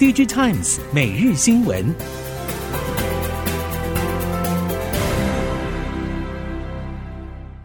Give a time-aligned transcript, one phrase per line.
[0.00, 1.94] DigiTimes 每日新闻，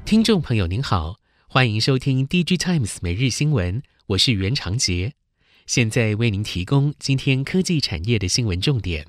[0.04, 1.16] 听众朋友您好，
[1.48, 5.14] 欢迎收听 DigiTimes 每日新闻，我是袁长杰，
[5.66, 9.08] 现在为您提供今天科技产业的新闻重点。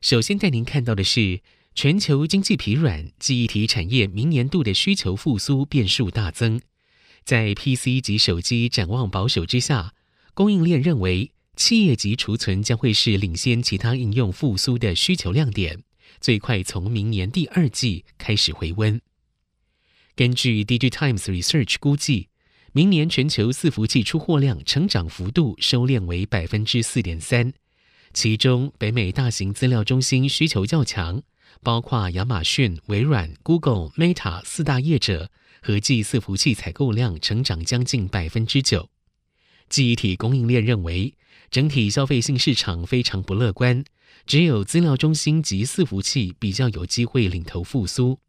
[0.00, 1.42] 首先带您看到的是，
[1.74, 6.62] 全球经济疲软，记忆体产业明年度的需求复苏变数大增。
[7.26, 9.92] 在 PC 及手机展望保守之下，
[10.32, 15.82] 供应链认为企业级储存将会是领先其他应用复苏的需求亮点，
[16.18, 18.98] 最快从明年第二季开始回温。
[20.16, 22.30] 根据 DigiTimes Research 估计，
[22.72, 27.52] 明年全球伺服器出货量成长幅度收敛为百分之四点三，
[28.14, 31.22] 其中北美大型资料中心需求较强，
[31.62, 35.30] 包括亚马逊、微软、Google、Meta 四大业者。
[35.60, 38.88] 合计伺服器采购量成长将近百分之九。
[39.68, 41.14] 记忆体供应链认为，
[41.50, 43.84] 整体消费性市场非常不乐观，
[44.24, 48.20] 只有资料中心及伺服器比较有机会领头复苏。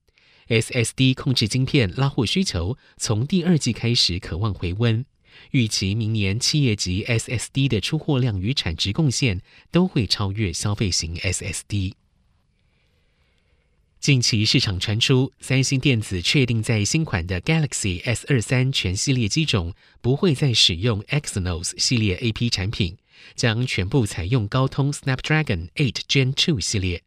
[0.47, 5.05] SSD 控制晶片拉货需求从第二季开始渴望回温，
[5.51, 11.93] 预期明年企业级 SSD 的出货量与产值贡献都会超越消费型 SSD。
[13.99, 22.97] 近期市场传出，三星电子确定在新款的 Galaxy S 二三全系列机种不会再使用 Exynos 系列 AP 产品，
[23.35, 27.03] 将全部采用高通 Snapdragon 8 Gen 2系列。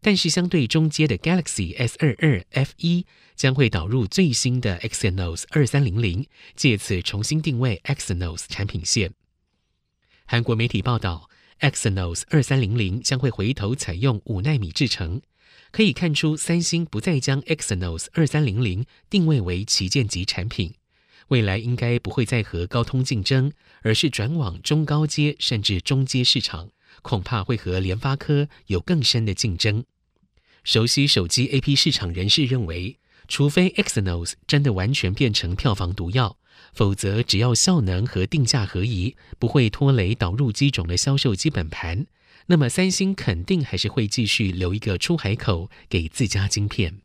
[0.00, 9.12] 但是相对中阶的 Galaxy S 二二 F 一将会导入最新的 Exynos 二三零零，借此重新定位 Exynos 产品线。
[10.24, 15.22] 韩国媒体报道，Exynos 二三零零将会回头采用五纳米制程。
[15.70, 20.74] 可以看出，三星不再将 Exynos 二三零零定位为旗舰级产品，
[21.32, 26.68] 未来应该不会再和高通竞争，而是转往中高阶甚至中阶市场，
[27.00, 29.82] 恐怕会和联发科有更深的竞争。
[30.62, 32.98] 熟悉手机 AP 市场人士认为，
[33.28, 36.36] 除非 Exynos 真的完全变成票房毒药，
[36.74, 42.04] 否则只要效能和定价合宜，不会拖累导入机种的销售基本盘。
[42.48, 47.00] 那么，三星肯定还是会继续留一个出海口给自家晶片。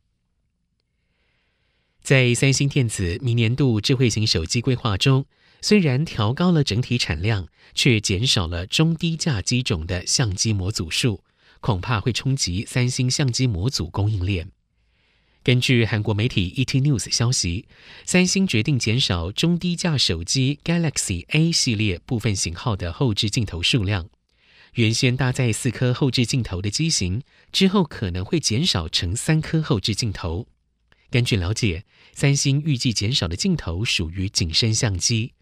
[2.02, 5.26] 在三星电子明年度智慧型手机规划中，
[5.60, 11.22] 虽然调高了整体产量，却减少了中低价机种的相机模组数，
[11.60, 14.50] 恐怕会冲击三星相机模组供应链。
[15.44, 17.66] 根据韩国媒体 ET News 消息，
[18.04, 24.08] 三星决定减少中低价手机 Galaxy A 系列部分型号的后置镜头数量。
[24.74, 30.46] 原先搭载四颗后置镜头的机型，之后可能会减少成三颗后置镜头。
[31.10, 35.32] 根据了解，三星预计减少的镜头属于景深相机。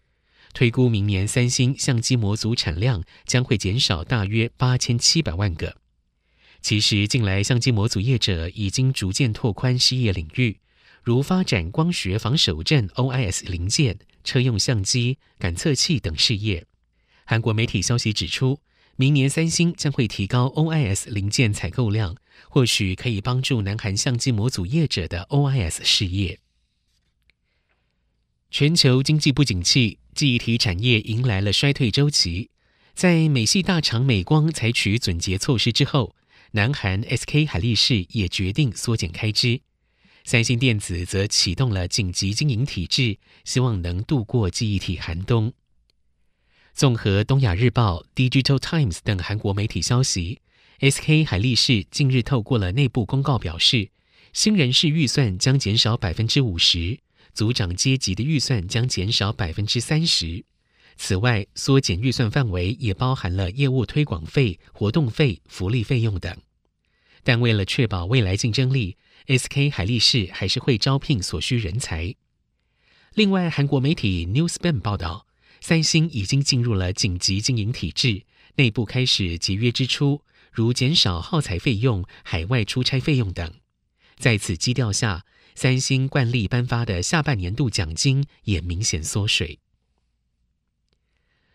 [0.53, 5.77] 推估明年三星相机模组产量将会减少大约八千七百万个。
[6.61, 10.59] 其实，近来相机模组业者已经逐渐拓宽事业领域，
[11.03, 16.65] 如发展光学防手震 OIS 零件、车用相机、感测器等事业。
[17.25, 18.59] 韩国媒体消息指出，
[18.95, 22.15] 明年三星将会提高 OIS 零件采购量，
[22.49, 26.39] 或许可以帮助南韩相机模组业者的 OIS 事业。
[28.49, 32.49] 全球经济不景气，记忆体产业迎来了衰退周期。
[32.93, 36.15] 在美系大厂美光采取撙节措施之后，
[36.51, 39.61] 南韩 SK 海力士也决定缩减开支。
[40.23, 45.53] 三星电子则启动了紧急经营体制，希望能度过记忆体寒冬。
[46.73, 50.41] 综合《东亚日报》、Digital Times 等韩国媒体消息
[50.79, 53.89] ，SK 海力士近日透过了内部公告表示，
[54.33, 56.99] 新人事预算将减少百分之五十，
[57.33, 60.45] 组长阶级的预算将减少百分之三十。
[60.95, 66.35] 此外，缩减预算范围也包含了业务推广费、活动费、福利费用等。
[67.23, 72.15] 但为了确保未来竞争力，SK 海力士还是会招聘所需人才。
[73.13, 75.25] 另外，韩国媒体 Newspan 报道。
[75.59, 78.21] 三星已经进入了紧急经营体制，
[78.57, 80.21] 内部开始节约支出，
[80.57, 83.53] 如减少耗材费用、海外出差费用等。
[84.17, 85.23] 在此基调下，
[85.53, 89.59] 三星惯例颁发的下半年度奖金也明显缩水。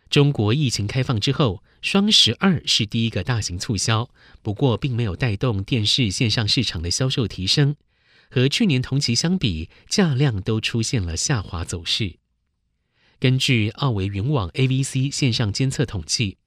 [0.08, 4.08] 中国疫情开放之后，双十二是第一个大型促销，
[4.40, 7.74] 不过并没有带动电视线上市场的销售提升，
[8.30, 12.18] 和去年同期相比，价量都出现了下滑走势。
[13.18, 16.38] 根据奥维云网 AVC 线上监测统计，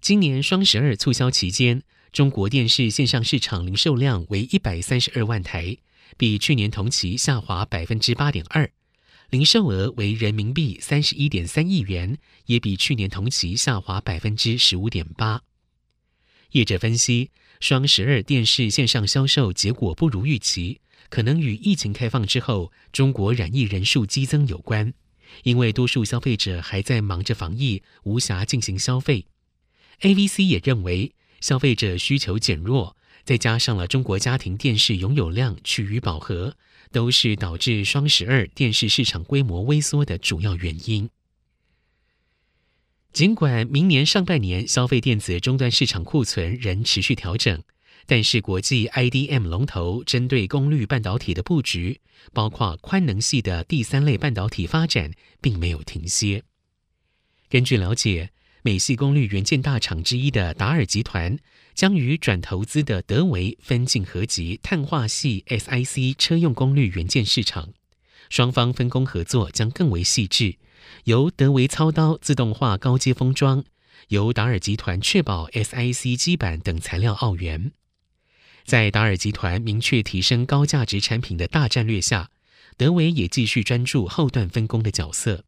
[0.00, 1.82] 今年双十二促销期间，
[2.14, 5.76] 中国电视线上市场零售量为一百三十二万台，
[6.16, 8.70] 比去年同期下滑百分之八点二，
[9.30, 12.16] 零售额为人民币三十一点三亿元，
[12.46, 15.42] 也比去年同期下滑百分之十五点八。
[16.52, 24.94] 业者分析，双十二电视线上销售结果不如预期，可能与疫情开放之后中国染疫人数激增有关。
[25.42, 29.26] 因为多数消费者还在忙着防疫，无暇进行消费。
[30.02, 31.12] AVC 也认为，
[31.44, 36.56] 消费者需求减弱，再加上了中国家庭电视拥有量趋于饱和，
[36.90, 41.10] 都是导致双十二电视市场规模萎缩的主要原因。
[43.12, 47.62] 尽管明年上半年消费电子终端市场库存仍持续调整。
[48.06, 52.00] 但是，国际 IDM 龙头针对功率半导体的布局，
[52.32, 55.10] 包括宽能系的第三类半导体发展，
[55.42, 56.42] 并没有停歇。
[57.48, 58.30] 根据了解，
[58.66, 61.36] 美系功率元件大厂之一的达尔集团
[61.74, 67.74] 将与转投资的德维分进合集碳化系 SiC 车用功率元件市场，
[68.30, 70.56] 双方分工合作将更为细致，
[71.04, 73.62] 由德维操刀自动化高阶封装，
[74.08, 77.72] 由达尔集团确保 SiC 基板等材料澳元。
[78.64, 82.30] 在达尔集团明确提升高价值产品的大战略下，
[82.78, 85.44] 德维也继续专注后段分工的角色。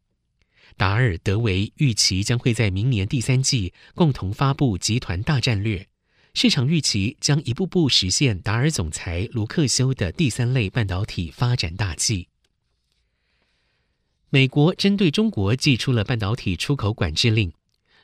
[0.77, 5.89] 达尔、德微预期将会在明年第三季共同发布集团大战略，
[6.35, 12.29] 市场预期将一步步实现达尔总裁卢克修的第三类半导体发展大计。
[14.29, 17.53] 美国针对中国寄出了半导体出口管制令。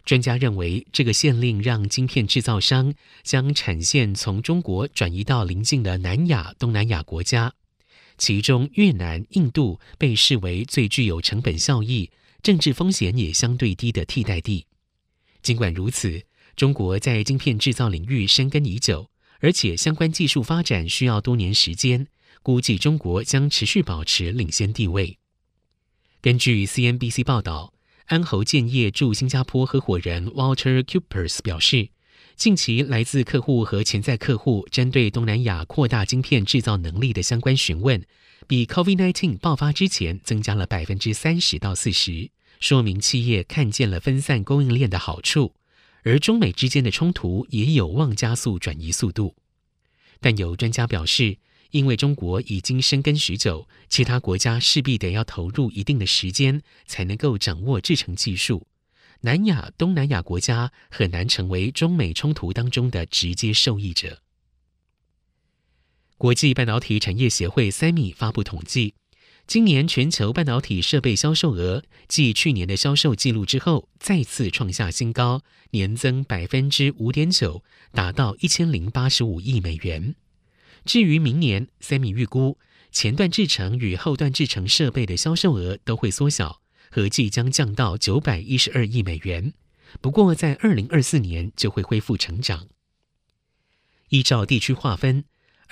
[0.05, 2.93] 专家认为，这个限令让晶片制造商
[3.23, 7.55] 将产线从中国转移到邻近的南亚、东南亚国家，
[8.19, 12.11] 其中越南、印度被视为最具有成本效益、
[12.43, 14.67] 政治风险也相对低的替代地。
[15.43, 16.23] 尽管如此，
[16.57, 19.11] 中国在晶片制造领域深耕已久，
[19.41, 22.07] 而且相关技术发展需要多年时间，
[22.43, 25.19] 估计中国将持续保持领先地位。
[26.21, 27.73] 根据 CNBC 报道。
[28.07, 31.89] 安侯建业驻新加坡合伙人 Walter Kuipers 表示，
[32.37, 38.05] 近期来自客户和潜在客户针对东南亚扩大晶片制造能力的相关询问，
[38.53, 45.55] 比 COVID-19 爆发之前增加了百分之三十到四十，说明企业看见了分散供应链的好处，
[46.03, 49.35] 而中美之间的冲突也有望加速转移速度。
[50.21, 51.39] 但有专家表示，
[51.71, 58.67] 因为中国已经深耕许久，其他国家势必得要投入一定的时间，才能够掌握制成技术。
[59.23, 64.22] 南亚、东南亚国家很难成为中美冲突当中的直接受益者。
[66.23, 68.95] 国际半导体产业协会 SEMI 发布统计，
[69.49, 75.43] 今年全球半导体设备销售额继去年的销售记录之后，再次创下新高，
[75.73, 80.15] 年增百分之五点九，达到一千零八十五亿美元。
[80.85, 82.57] 至于明年，SEMI 预估
[82.93, 86.61] 前段制程与后段制程设备的销售额都会缩小，
[86.93, 89.53] 合计将降到九百一十二亿美元。
[90.01, 92.69] 不过，在二零二四年就会恢复成长。
[94.11, 95.25] 依照地区划分，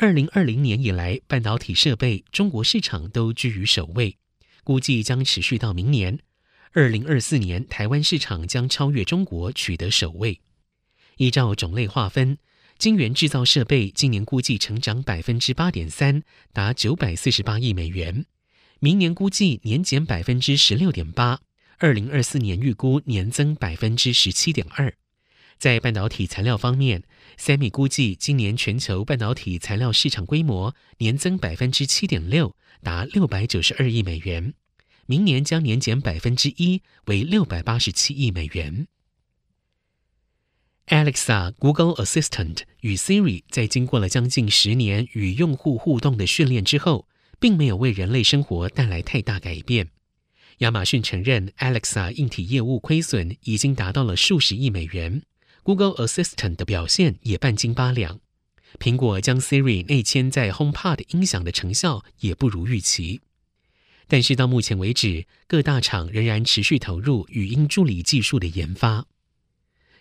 [0.02, 4.16] 二零二零年以来，半导体设备中国市场都居于首位，
[4.64, 6.20] 估计将持续到明年。
[6.72, 10.40] 二零二四年，台湾市场将超越中国，取得首位。
[11.18, 12.38] 依照种类划分。
[12.78, 16.22] 晶圆制造设备今年估计成长百分之八点三，
[16.54, 18.24] 达九百四十八亿美元。
[18.78, 21.42] 明年估计年减百分之十六点八，
[21.76, 24.94] 二零二四年预估年增百分之十七点二。
[25.60, 27.02] 在半导体材料方面
[27.38, 34.54] ，SEMI 估计今年全球半导体材料市场规模年增百分之七点六，达六百九十二亿美元。
[35.04, 38.86] 明年将年减百分之一，为六百八十七亿美元。
[40.86, 47.06] Alexa、Google Assistant 与 Siri 在经过了将近十年与用户互动的训练之后，
[47.38, 49.90] 并没有为人类生活带来太大改变。
[50.58, 55.22] 亚马逊承认，Alexa 硬体业务亏损已经达到了数十亿美元。
[55.62, 58.20] Google Assistant 的表现也半斤八两。
[58.78, 63.20] 苹果将 Siri 内嵌在 HomePod 音响的成效也不如预期。
[64.06, 69.06] 但是到目前为止，各大厂仍然持续投入语音助理技术的研发。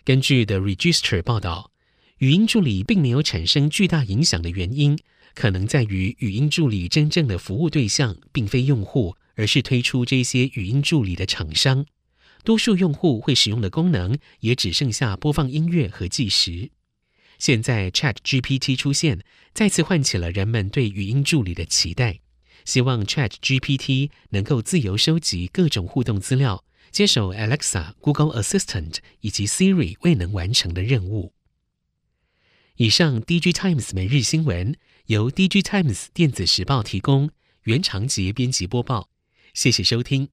[0.04, 1.70] 根据 The Register 报道，
[2.18, 4.98] 语音助理并没有产生巨大影响的原因，
[5.34, 11.86] 可能在于语音助理真正的服务对象并非用户，而是推出这些语音助理的厂商。
[12.44, 16.70] 多数用户会使用的功能也只剩下播放音乐和计时。
[17.38, 19.20] 现在 ChatGPT 出现，
[19.54, 22.20] 再次唤起了人们对语音助理的期待，
[22.64, 26.64] 希望 ChatGPT 能够自由收集各种互动资料。
[26.90, 31.32] 接手 Alexa、Google Assistant 以及 Siri 未能完成的任务。
[32.78, 37.30] 以上 DG Times 每日新闻由 DG Times 电子时报提供，
[37.62, 39.08] 原长杰编辑播报。
[39.54, 40.30] 谢谢收听。